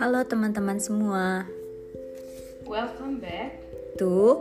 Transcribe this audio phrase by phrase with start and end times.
[0.00, 1.44] Halo teman-teman semua.
[2.64, 3.60] Welcome back
[4.00, 4.40] to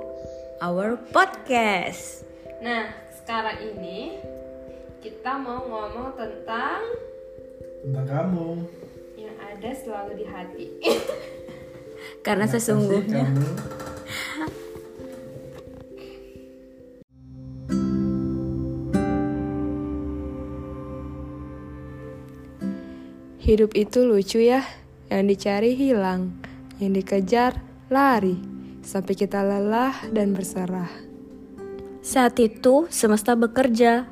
[0.64, 2.24] our podcast.
[2.64, 4.24] Nah, sekarang ini
[5.04, 6.80] kita mau ngomong tentang
[7.84, 8.50] tentang kamu.
[9.20, 10.66] yang ada selalu di hati.
[12.26, 13.28] Karena Kenapa sih sesungguhnya.
[13.28, 13.48] kamu?
[23.40, 24.62] Hidup itu lucu ya,
[25.10, 26.34] yang dicari hilang,
[26.78, 28.38] yang dikejar lari,
[28.86, 30.90] sampai kita lelah dan berserah.
[32.00, 34.08] saat itu semesta bekerja.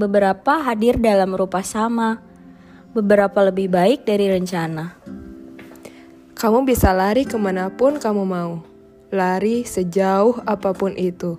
[0.00, 2.24] Beberapa hadir dalam rupa sama,
[2.96, 4.96] beberapa lebih baik dari rencana.
[6.32, 8.64] Kamu bisa lari ke mana pun kamu mau,
[9.12, 11.36] lari sejauh apa pun itu,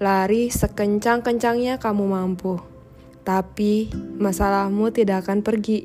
[0.00, 2.56] lari sekencang-kencangnya kamu mampu.
[3.28, 5.84] Tapi masalahmu tidak akan pergi.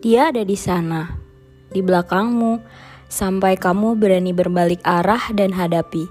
[0.00, 1.15] Dia ada di sana,
[1.70, 2.62] di belakangmu,
[3.06, 6.06] sampai kamu berani berbalik arah dan hadapi.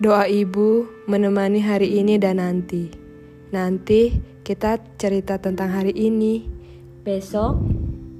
[0.00, 2.88] Doa ibu menemani hari ini dan nanti.
[3.52, 6.48] Nanti kita cerita tentang hari ini.
[7.04, 7.60] Besok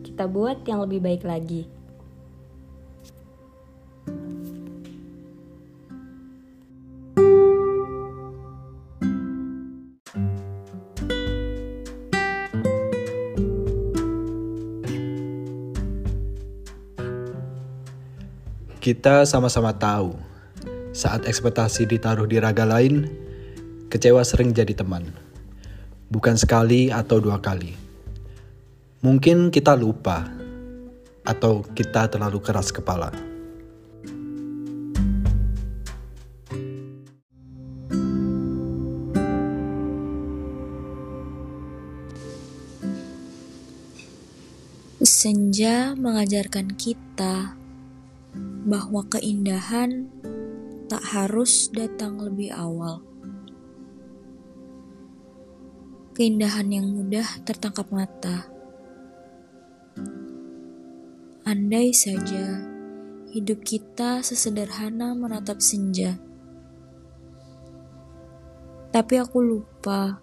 [0.04, 1.79] kita buat yang lebih baik lagi.
[18.80, 20.16] Kita sama-sama tahu
[20.96, 23.12] saat ekspektasi ditaruh di raga lain
[23.92, 25.04] kecewa sering jadi teman.
[26.08, 27.76] Bukan sekali atau dua kali.
[29.04, 30.24] Mungkin kita lupa
[31.28, 33.12] atau kita terlalu keras kepala.
[45.04, 47.59] Senja mengajarkan kita
[48.64, 50.10] bahwa keindahan
[50.90, 53.00] tak harus datang lebih awal.
[56.12, 58.50] Keindahan yang mudah tertangkap mata.
[61.46, 62.60] Andai saja
[63.30, 66.18] hidup kita sesederhana menatap senja.
[68.90, 70.18] Tapi aku lupa.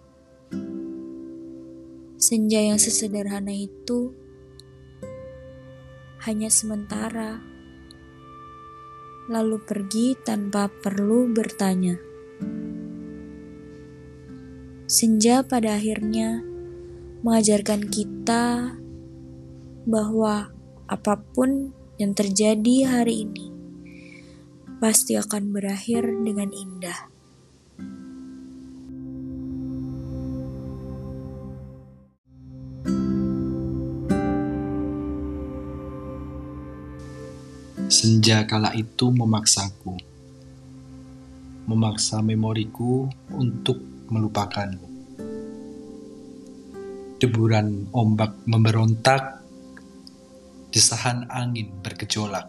[2.19, 4.12] Senja yang sesederhana itu
[6.28, 7.40] hanya sementara,
[9.27, 11.99] lalu pergi tanpa perlu bertanya.
[14.88, 16.39] Senja pada akhirnya
[17.23, 18.75] mengajarkan kita
[19.83, 20.51] bahwa
[20.88, 23.51] apa pun yang terjadi hari ini
[24.79, 27.16] pasti akan berakhir dengan indah.
[37.88, 39.96] Senja kala itu memaksaku
[41.68, 44.88] memaksa memoriku untuk melupakanmu.
[47.20, 49.44] Deburan ombak memberontak
[50.72, 52.48] desahan angin bergejolak.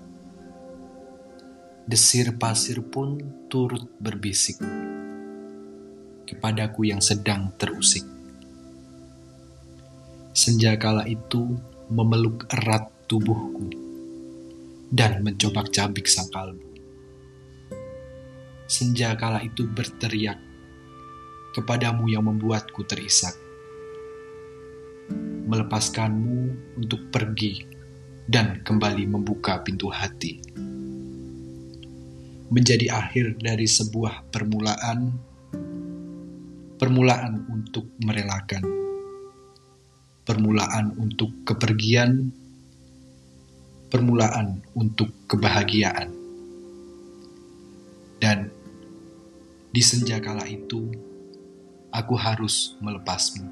[1.86, 3.18] Desir pasir pun
[3.50, 4.58] turut berbisik
[6.28, 8.04] kepadaku yang sedang terusik.
[10.34, 11.58] Senja kala itu
[11.90, 13.87] memeluk erat tubuhku
[14.88, 16.64] dan mencobak-cabik sang kalbu.
[18.68, 20.36] Senja kala itu berteriak
[21.56, 23.32] kepadamu yang membuatku terisak.
[25.48, 27.64] Melepaskanmu untuk pergi
[28.28, 30.36] dan kembali membuka pintu hati.
[32.52, 35.16] Menjadi akhir dari sebuah permulaan,
[36.76, 38.64] permulaan untuk merelakan,
[40.28, 42.28] permulaan untuk kepergian,
[43.88, 46.12] permulaan untuk kebahagiaan.
[48.18, 48.52] Dan
[49.72, 50.88] di senja kala itu,
[51.92, 53.46] aku harus melepasmu.